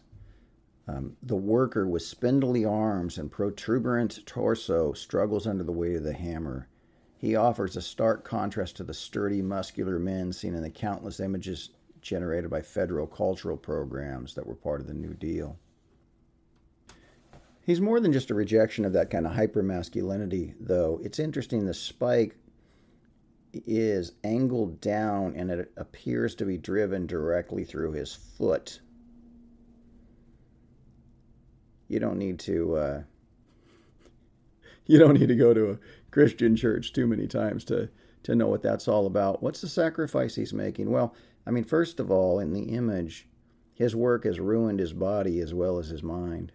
um, 0.88 1.16
The 1.24 1.36
worker 1.36 1.88
with 1.88 2.04
spindly 2.04 2.66
arms 2.66 3.18
and 3.18 3.32
protuberant 3.32 4.26
torso 4.26 4.94
struggles 4.94 5.48
under 5.48 5.64
the 5.64 5.72
weight 5.72 5.96
of 5.96 6.04
the 6.04 6.14
hammer. 6.14 6.68
He 7.18 7.36
offers 7.36 7.78
a 7.78 7.82
stark 7.82 8.26
contrast 8.26 8.76
to 8.78 8.84
the 8.84 8.94
sturdy, 8.94 9.42
muscular 9.42 9.98
men 9.98 10.34
seen 10.34 10.56
in 10.56 10.62
the 10.62 10.70
countless 10.70 11.20
images 11.20 11.70
generated 12.02 12.50
by 12.50 12.62
federal 12.62 13.08
cultural 13.08 13.56
programs 13.56 14.36
that 14.36 14.46
were 14.46 14.56
part 14.56 14.82
of 14.82 14.88
the 14.88 14.94
New 14.94 15.14
Deal. 15.14 15.58
He's 17.66 17.80
more 17.80 18.02
than 18.02 18.12
just 18.12 18.30
a 18.30 18.36
rejection 18.36 18.84
of 18.84 18.92
that 18.94 19.10
kind 19.10 19.26
of 19.26 19.32
hypermasculinity, 19.32 20.56
though. 20.60 21.00
It's 21.02 21.18
interesting 21.18 21.66
the 21.66 21.74
spike 21.74 22.36
is 23.54 24.14
angled 24.24 24.82
down 24.82 25.36
and 25.38 25.50
it 25.50 25.72
appears 25.78 26.36
to 26.36 26.46
be 26.46 26.58
driven 26.58 27.08
directly 27.08 27.64
through 27.64 27.94
his 27.94 28.14
foot. 28.14 28.82
You 31.94 32.00
don't 32.00 32.18
need 32.18 32.40
to 32.40 32.76
uh, 32.76 33.04
you 34.88 34.98
don't 34.98 35.20
need 35.20 35.28
to 35.28 35.36
go 35.36 35.54
to 35.54 35.70
a 35.70 35.80
Christian 36.10 36.56
church 36.56 36.92
too 36.92 37.06
many 37.06 37.28
times 37.28 37.64
to 37.66 37.90
to 38.24 38.36
know 38.36 38.48
what 38.48 38.64
that's 38.64 38.88
all 38.88 39.06
about. 39.06 39.44
What's 39.44 39.62
the 39.62 39.70
sacrifice 39.70 40.34
he's 40.34 40.54
making? 40.54 40.90
Well, 40.90 41.14
I 41.46 41.52
mean, 41.52 41.66
first 41.66 42.00
of 42.00 42.10
all, 42.10 42.40
in 42.40 42.54
the 42.54 42.64
image, 42.64 43.28
his 43.76 43.96
work 43.96 44.24
has 44.24 44.40
ruined 44.40 44.80
his 44.80 44.94
body 44.94 45.40
as 45.40 45.54
well 45.54 45.78
as 45.78 45.90
his 45.90 46.02
mind. 46.02 46.52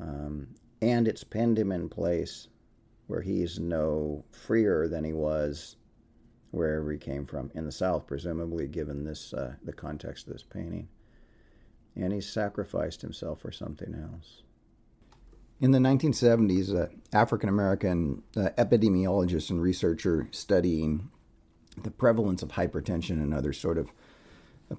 Um, 0.00 0.48
and 0.82 1.06
it's 1.06 1.22
pinned 1.22 1.58
him 1.58 1.70
in 1.70 1.88
place 1.88 2.48
where 3.06 3.20
he's 3.20 3.60
no 3.60 4.24
freer 4.32 4.88
than 4.88 5.04
he 5.04 5.12
was 5.12 5.76
wherever 6.50 6.90
he 6.90 6.98
came 6.98 7.26
from 7.26 7.50
in 7.54 7.64
the 7.64 7.72
South, 7.72 8.06
presumably, 8.06 8.66
given 8.66 9.04
this 9.04 9.32
uh, 9.34 9.54
the 9.62 9.72
context 9.72 10.26
of 10.26 10.32
this 10.32 10.42
painting. 10.42 10.88
And 11.96 12.12
he 12.12 12.20
sacrificed 12.20 13.02
himself 13.02 13.40
for 13.40 13.52
something 13.52 13.94
else. 13.94 14.42
In 15.60 15.70
the 15.70 15.78
1970s, 15.78 16.74
an 16.74 17.00
African 17.12 17.48
American 17.48 18.22
uh, 18.36 18.50
epidemiologist 18.58 19.50
and 19.50 19.62
researcher 19.62 20.28
studying 20.32 21.08
the 21.82 21.90
prevalence 21.90 22.42
of 22.42 22.50
hypertension 22.50 23.22
and 23.22 23.32
other 23.32 23.52
sort 23.52 23.78
of 23.78 23.90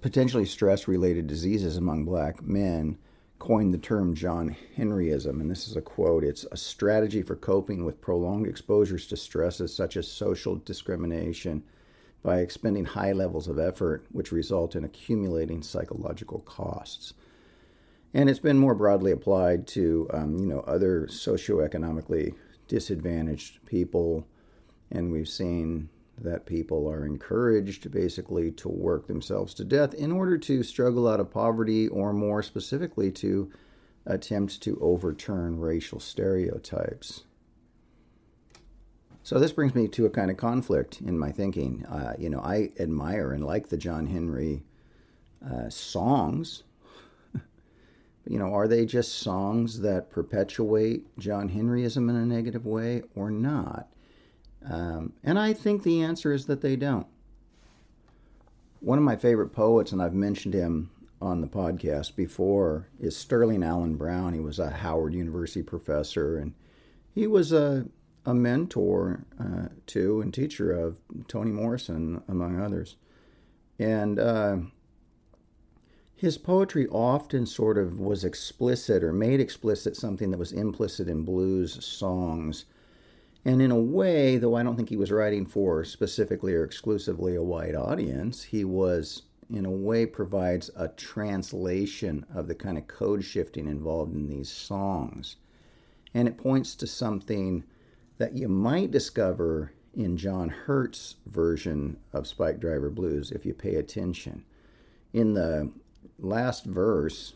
potentially 0.01 0.45
stress 0.45 0.87
related 0.87 1.27
diseases 1.27 1.77
among 1.77 2.05
black 2.05 2.41
men 2.41 2.97
coined 3.39 3.73
the 3.73 3.77
term 3.77 4.15
John 4.15 4.55
Henryism, 4.77 5.41
and 5.41 5.51
this 5.51 5.67
is 5.67 5.75
a 5.75 5.81
quote 5.81 6.23
it's 6.23 6.45
a 6.51 6.57
strategy 6.57 7.21
for 7.21 7.35
coping 7.35 7.85
with 7.85 8.01
prolonged 8.01 8.47
exposures 8.47 9.07
to 9.07 9.17
stresses 9.17 9.75
such 9.75 9.97
as 9.97 10.07
social 10.07 10.55
discrimination 10.55 11.63
by 12.25 12.39
expending 12.39 12.85
high 12.85 13.11
levels 13.11 13.47
of 13.47 13.59
effort, 13.59 14.03
which 14.11 14.31
result 14.31 14.75
in 14.75 14.83
accumulating 14.83 15.61
psychological 15.61 16.39
costs. 16.39 17.13
And 18.15 18.29
it's 18.29 18.39
been 18.39 18.57
more 18.57 18.73
broadly 18.73 19.11
applied 19.11 19.67
to, 19.67 20.09
um, 20.11 20.39
you 20.39 20.47
know, 20.47 20.61
other 20.61 21.05
socioeconomically 21.05 22.33
disadvantaged 22.67 23.63
people, 23.67 24.25
and 24.89 25.11
we've 25.11 25.29
seen 25.29 25.89
that 26.17 26.47
people 26.47 26.89
are 26.89 27.05
encouraged 27.05 27.91
basically 27.91 28.51
to 28.53 28.69
work 28.69 29.05
themselves 29.05 29.53
to 29.53 29.63
death 29.63 29.93
in 29.93 30.11
order 30.11 30.37
to 30.39 30.63
struggle 30.63 31.07
out 31.07 31.19
of 31.19 31.29
poverty, 31.29 31.87
or 31.89 32.11
more 32.11 32.41
specifically, 32.41 33.11
to 33.11 33.51
attempt 34.07 34.61
to 34.61 34.79
overturn 34.81 35.59
racial 35.59 35.99
stereotypes. 35.99 37.23
So 39.25 39.39
this 39.39 39.53
brings 39.53 39.73
me 39.73 39.87
to 39.87 40.05
a 40.05 40.09
kind 40.11 40.29
of 40.29 40.37
conflict 40.37 41.01
in 41.01 41.17
my 41.17 41.31
thinking. 41.31 41.83
Uh, 41.87 42.13
you 42.15 42.29
know, 42.29 42.41
I 42.41 42.69
admire 42.79 43.31
and 43.31 43.43
like 43.43 43.69
the 43.69 43.75
John 43.75 44.05
Henry 44.05 44.61
uh, 45.43 45.67
songs. 45.67 46.61
you 48.27 48.37
know, 48.37 48.53
are 48.53 48.67
they 48.67 48.85
just 48.85 49.15
songs 49.15 49.79
that 49.79 50.11
perpetuate 50.11 51.07
John 51.17 51.49
Henryism 51.49 52.07
in 52.07 52.15
a 52.15 52.23
negative 52.23 52.67
way 52.67 53.01
or 53.15 53.31
not? 53.31 53.87
Um, 54.63 55.13
and 55.23 55.39
I 55.39 55.53
think 55.53 55.81
the 55.81 56.03
answer 56.03 56.31
is 56.31 56.45
that 56.45 56.61
they 56.61 56.75
don't. 56.75 57.07
One 58.79 58.99
of 58.99 59.03
my 59.03 59.15
favorite 59.15 59.49
poets, 59.49 59.91
and 59.91 60.03
I've 60.03 60.13
mentioned 60.13 60.53
him 60.53 60.91
on 61.19 61.41
the 61.41 61.47
podcast 61.47 62.15
before, 62.15 62.89
is 62.99 63.17
Sterling 63.17 63.63
Allen 63.63 63.95
Brown. 63.95 64.35
He 64.35 64.39
was 64.39 64.59
a 64.59 64.69
Howard 64.69 65.15
University 65.15 65.63
professor, 65.63 66.37
and 66.37 66.53
he 67.15 67.25
was 67.25 67.51
a, 67.51 67.87
a 68.25 68.33
mentor 68.33 69.25
uh, 69.39 69.69
to 69.87 70.21
and 70.21 70.33
teacher 70.33 70.71
of 70.71 70.97
Toni 71.27 71.51
Morrison, 71.51 72.21
among 72.27 72.59
others. 72.59 72.95
And 73.77 74.19
uh, 74.19 74.57
his 76.15 76.37
poetry 76.37 76.87
often 76.87 77.45
sort 77.45 77.77
of 77.77 77.99
was 77.99 78.23
explicit 78.23 79.03
or 79.03 79.13
made 79.13 79.39
explicit 79.39 79.95
something 79.95 80.31
that 80.31 80.39
was 80.39 80.51
implicit 80.51 81.07
in 81.07 81.23
blues 81.23 81.83
songs 81.85 82.65
and 83.47 83.61
in 83.61 83.69
a 83.69 83.79
way, 83.79 84.37
though 84.37 84.55
I 84.55 84.63
don't 84.63 84.75
think 84.75 84.89
he 84.89 84.97
was 84.97 85.11
writing 85.11 85.45
for 85.45 85.85
specifically 85.85 86.55
or 86.55 86.63
exclusively 86.63 87.35
a 87.35 87.43
white 87.43 87.75
audience, 87.75 88.41
he 88.41 88.65
was, 88.65 89.21
in 89.51 89.67
a 89.67 89.71
way, 89.71 90.07
provides 90.07 90.71
a 90.75 90.87
translation 90.87 92.25
of 92.33 92.47
the 92.47 92.55
kind 92.55 92.75
of 92.75 92.87
code 92.87 93.23
shifting 93.23 93.67
involved 93.67 94.15
in 94.15 94.27
these 94.27 94.49
songs. 94.49 95.35
And 96.15 96.27
it 96.27 96.39
points 96.39 96.73
to 96.75 96.87
something 96.87 97.63
that 98.17 98.35
you 98.35 98.47
might 98.47 98.91
discover 98.91 99.71
in 99.93 100.17
John 100.17 100.49
Hurt's 100.49 101.15
version 101.25 101.97
of 102.13 102.27
Spike 102.27 102.59
Driver 102.59 102.89
Blues 102.89 103.31
if 103.31 103.45
you 103.45 103.53
pay 103.53 103.75
attention. 103.75 104.43
In 105.13 105.33
the 105.33 105.71
last 106.19 106.65
verse, 106.65 107.33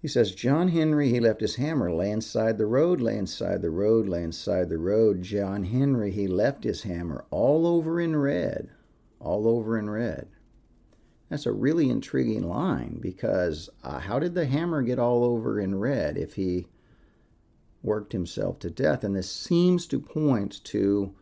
he 0.00 0.08
says, 0.08 0.34
John 0.34 0.68
Henry, 0.68 1.10
he 1.10 1.20
left 1.20 1.40
his 1.40 1.54
hammer, 1.54 1.92
lay 1.92 2.10
inside 2.10 2.58
the 2.58 2.66
road, 2.66 3.00
lay 3.00 3.16
inside 3.16 3.62
the 3.62 3.70
road, 3.70 4.08
lay 4.08 4.24
inside 4.24 4.68
the 4.68 4.78
road. 4.78 5.22
John 5.22 5.64
Henry, 5.64 6.10
he 6.10 6.26
left 6.26 6.64
his 6.64 6.82
hammer 6.82 7.24
all 7.30 7.68
over 7.68 8.00
in 8.00 8.16
red, 8.16 8.70
all 9.20 9.46
over 9.46 9.78
in 9.78 9.88
red. 9.88 10.26
That's 11.28 11.46
a 11.46 11.52
really 11.52 11.88
intriguing 11.88 12.42
line 12.42 12.98
because 13.00 13.70
uh, 13.84 14.00
how 14.00 14.18
did 14.18 14.34
the 14.34 14.44
hammer 14.44 14.82
get 14.82 14.98
all 14.98 15.24
over 15.24 15.60
in 15.60 15.78
red 15.78 16.18
if 16.18 16.34
he 16.34 16.66
worked 17.82 18.12
himself 18.12 18.58
to 18.60 18.70
death? 18.70 19.04
And 19.04 19.14
this 19.14 19.30
seems 19.30 19.86
to 19.86 19.98
point 19.98 20.62
to 20.64 21.14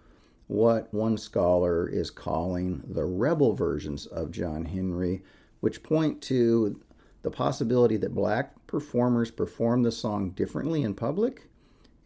what 0.46 0.92
one 0.92 1.16
scholar 1.16 1.88
is 1.88 2.10
calling 2.10 2.82
the 2.88 3.04
rebel 3.04 3.54
versions 3.54 4.06
of 4.06 4.32
John 4.32 4.64
Henry, 4.64 5.22
which 5.60 5.82
point 5.82 6.20
to 6.22 6.80
the 7.22 7.30
possibility 7.30 7.96
that 7.98 8.14
black 8.14 8.66
performers 8.66 9.30
performed 9.30 9.84
the 9.84 9.92
song 9.92 10.30
differently 10.30 10.82
in 10.82 10.94
public, 10.94 11.48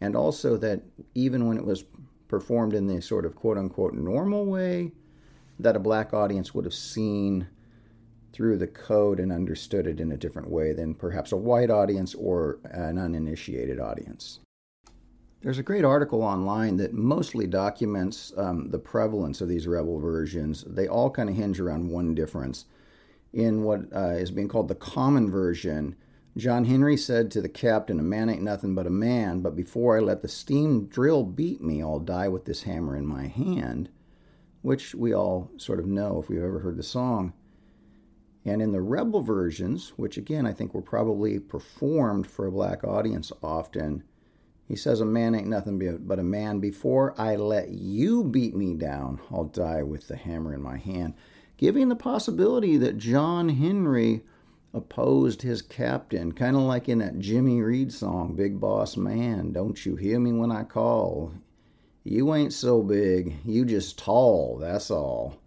and 0.01 0.15
also 0.15 0.57
that 0.57 0.81
even 1.15 1.47
when 1.47 1.57
it 1.57 1.65
was 1.65 1.85
performed 2.27 2.73
in 2.73 2.85
the 2.85 3.01
sort 3.01 3.25
of 3.25 3.35
quote 3.35 3.57
unquote 3.57 3.93
normal 3.93 4.45
way, 4.45 4.91
that 5.59 5.75
a 5.75 5.79
black 5.79 6.13
audience 6.13 6.53
would 6.53 6.65
have 6.65 6.73
seen 6.73 7.47
through 8.33 8.57
the 8.57 8.67
code 8.67 9.19
and 9.19 9.31
understood 9.31 9.87
it 9.87 9.99
in 9.99 10.11
a 10.11 10.17
different 10.17 10.49
way 10.49 10.73
than 10.73 10.93
perhaps 10.93 11.31
a 11.31 11.37
white 11.37 11.71
audience 11.71 12.13
or 12.13 12.59
an 12.65 12.97
uninitiated 12.97 13.79
audience. 13.79 14.39
There's 15.45 15.59
a 15.59 15.63
great 15.63 15.85
article 15.85 16.23
online 16.23 16.77
that 16.77 16.95
mostly 16.95 17.45
documents 17.45 18.33
um, 18.35 18.71
the 18.71 18.79
prevalence 18.79 19.41
of 19.41 19.47
these 19.47 19.67
rebel 19.67 19.99
versions. 19.99 20.63
They 20.65 20.87
all 20.87 21.11
kind 21.11 21.29
of 21.29 21.35
hinge 21.35 21.59
around 21.59 21.91
one 21.91 22.15
difference 22.15 22.65
in 23.31 23.61
what 23.61 23.81
uh, 23.95 24.15
is 24.15 24.31
being 24.31 24.47
called 24.47 24.69
the 24.69 24.73
common 24.73 25.29
version, 25.29 25.95
John 26.35 26.65
Henry 26.65 26.97
said 26.97 27.29
to 27.29 27.41
the 27.41 27.47
captain, 27.47 27.99
A 27.99 28.01
man 28.01 28.27
ain't 28.27 28.41
nothing 28.41 28.73
but 28.73 28.87
a 28.87 28.89
man, 28.89 29.41
but 29.41 29.55
before 29.55 29.95
I 29.95 29.99
let 29.99 30.23
the 30.23 30.27
steam 30.27 30.87
drill 30.87 31.23
beat 31.23 31.61
me, 31.61 31.79
I'll 31.79 31.99
die 31.99 32.27
with 32.27 32.45
this 32.45 32.63
hammer 32.63 32.97
in 32.97 33.05
my 33.05 33.27
hand, 33.27 33.89
which 34.63 34.95
we 34.95 35.13
all 35.13 35.51
sort 35.57 35.77
of 35.77 35.85
know 35.85 36.19
if 36.19 36.27
we've 36.27 36.41
ever 36.41 36.57
heard 36.57 36.77
the 36.77 36.81
song. 36.81 37.33
And 38.45 38.63
in 38.63 38.71
the 38.71 38.81
rebel 38.81 39.21
versions, 39.21 39.89
which 39.95 40.17
again 40.17 40.47
I 40.47 40.53
think 40.53 40.73
were 40.73 40.81
probably 40.81 41.37
performed 41.37 42.25
for 42.25 42.47
a 42.47 42.51
black 42.51 42.83
audience 42.83 43.31
often, 43.43 44.05
he 44.67 44.75
says, 44.75 45.01
A 45.01 45.05
man 45.05 45.35
ain't 45.35 45.47
nothing 45.47 45.99
but 46.05 46.19
a 46.19 46.23
man. 46.23 46.59
Before 46.59 47.13
I 47.19 47.35
let 47.35 47.69
you 47.69 48.23
beat 48.23 48.55
me 48.55 48.73
down, 48.73 49.19
I'll 49.31 49.45
die 49.45 49.83
with 49.83 50.07
the 50.07 50.15
hammer 50.15 50.53
in 50.53 50.61
my 50.61 50.77
hand 50.77 51.13
giving 51.57 51.89
the 51.89 51.95
possibility 51.95 52.77
that 52.77 52.97
John 52.97 53.49
Henry 53.49 54.23
opposed 54.73 55.41
his 55.41 55.61
captain, 55.61 56.33
kind 56.33 56.55
of 56.55 56.63
like 56.63 56.89
in 56.89 56.99
that 56.99 57.19
Jimmy 57.19 57.61
Reed 57.61 57.93
song, 57.93 58.35
Big 58.35 58.59
Boss 58.59 58.97
Man, 58.97 59.53
Don't 59.53 59.85
You 59.85 59.95
Hear 59.95 60.19
Me 60.19 60.33
When 60.33 60.51
I 60.51 60.63
Call? 60.63 61.33
You 62.03 62.35
ain't 62.35 62.53
so 62.53 62.83
big, 62.83 63.37
you 63.45 63.65
just 63.65 63.97
tall, 63.97 64.57
that's 64.59 64.91
all. 64.91 65.37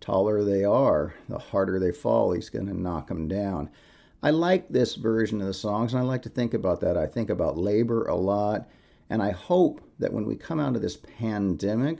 Taller 0.00 0.42
they 0.42 0.64
are, 0.64 1.14
the 1.28 1.38
harder 1.38 1.78
they 1.78 1.92
fall, 1.92 2.32
he's 2.32 2.48
going 2.48 2.66
to 2.66 2.74
knock 2.74 3.08
them 3.08 3.28
down. 3.28 3.70
I 4.22 4.30
like 4.30 4.68
this 4.68 4.94
version 4.94 5.40
of 5.40 5.46
the 5.46 5.54
songs, 5.54 5.92
and 5.92 6.02
I 6.02 6.04
like 6.04 6.22
to 6.22 6.28
think 6.28 6.54
about 6.54 6.80
that. 6.80 6.96
I 6.96 7.06
think 7.06 7.30
about 7.30 7.58
labor 7.58 8.06
a 8.06 8.16
lot, 8.16 8.68
and 9.10 9.22
I 9.22 9.30
hope 9.30 9.80
that 9.98 10.12
when 10.12 10.26
we 10.26 10.36
come 10.36 10.58
out 10.58 10.74
of 10.74 10.82
this 10.82 10.96
pandemic, 10.96 11.98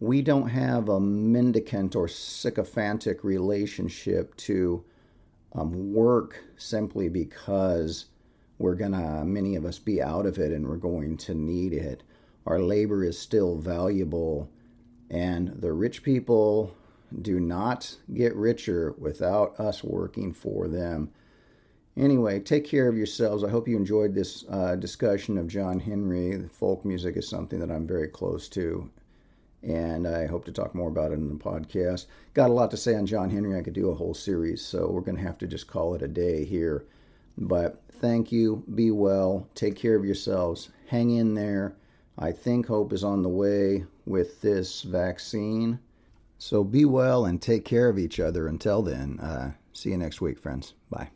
we 0.00 0.22
don't 0.22 0.48
have 0.48 0.88
a 0.88 0.98
mendicant 0.98 1.94
or 1.94 2.08
sycophantic 2.08 3.22
relationship 3.22 4.34
to 4.36 4.84
um, 5.54 5.92
work 5.92 6.42
simply 6.56 7.08
because 7.08 8.06
we're 8.58 8.74
gonna, 8.74 9.24
many 9.24 9.54
of 9.54 9.64
us, 9.64 9.78
be 9.78 10.02
out 10.02 10.26
of 10.26 10.38
it 10.38 10.52
and 10.52 10.66
we're 10.66 10.76
going 10.76 11.16
to 11.18 11.34
need 11.34 11.72
it. 11.72 12.02
Our 12.46 12.60
labor 12.60 13.04
is 13.04 13.18
still 13.18 13.56
valuable, 13.56 14.50
and 15.10 15.48
the 15.48 15.72
rich 15.72 16.02
people 16.02 16.74
do 17.20 17.38
not 17.38 17.96
get 18.14 18.34
richer 18.34 18.94
without 18.98 19.60
us 19.60 19.84
working 19.84 20.32
for 20.32 20.66
them. 20.66 21.12
Anyway, 21.96 22.40
take 22.40 22.64
care 22.64 22.88
of 22.88 22.96
yourselves. 22.96 23.44
I 23.44 23.50
hope 23.50 23.68
you 23.68 23.76
enjoyed 23.76 24.14
this 24.14 24.44
uh, 24.48 24.76
discussion 24.76 25.36
of 25.36 25.46
John 25.46 25.78
Henry. 25.78 26.48
Folk 26.50 26.84
music 26.84 27.16
is 27.16 27.28
something 27.28 27.58
that 27.60 27.70
I'm 27.70 27.86
very 27.86 28.08
close 28.08 28.48
to, 28.50 28.90
and 29.62 30.06
I 30.06 30.26
hope 30.26 30.46
to 30.46 30.52
talk 30.52 30.74
more 30.74 30.88
about 30.88 31.12
it 31.12 31.16
in 31.16 31.28
the 31.28 31.34
podcast. 31.34 32.06
Got 32.32 32.48
a 32.48 32.54
lot 32.54 32.70
to 32.70 32.78
say 32.78 32.94
on 32.94 33.04
John 33.04 33.28
Henry. 33.28 33.58
I 33.58 33.62
could 33.62 33.74
do 33.74 33.90
a 33.90 33.94
whole 33.94 34.14
series, 34.14 34.62
so 34.62 34.88
we're 34.90 35.02
going 35.02 35.18
to 35.18 35.22
have 35.22 35.38
to 35.38 35.46
just 35.46 35.66
call 35.66 35.94
it 35.94 36.02
a 36.02 36.08
day 36.08 36.44
here. 36.44 36.86
But 37.36 37.82
thank 37.90 38.32
you. 38.32 38.64
Be 38.74 38.90
well. 38.90 39.46
Take 39.54 39.76
care 39.76 39.94
of 39.94 40.04
yourselves. 40.04 40.70
Hang 40.88 41.10
in 41.10 41.34
there. 41.34 41.74
I 42.18 42.32
think 42.32 42.66
hope 42.66 42.92
is 42.92 43.04
on 43.04 43.22
the 43.22 43.28
way 43.28 43.84
with 44.06 44.40
this 44.40 44.82
vaccine. 44.82 45.78
So 46.38 46.64
be 46.64 46.84
well 46.84 47.24
and 47.24 47.40
take 47.40 47.64
care 47.64 47.88
of 47.88 47.98
each 47.98 48.18
other. 48.18 48.48
Until 48.48 48.82
then, 48.82 49.20
uh, 49.20 49.52
see 49.72 49.90
you 49.90 49.98
next 49.98 50.20
week, 50.20 50.38
friends. 50.38 50.74
Bye. 50.90 51.10